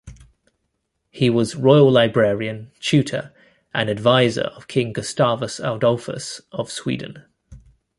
He 1.11 1.29
was 1.29 1.55
royal 1.55 1.91
librarian, 1.91 2.71
tutor, 2.79 3.35
and 3.71 3.87
adviser 3.87 4.41
of 4.55 4.67
King 4.67 4.93
Gustavus 4.93 5.59
Adolphus 5.59 6.41
of 6.51 6.71
Sweden. 6.71 7.25